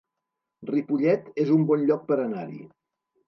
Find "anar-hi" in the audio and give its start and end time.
2.25-2.61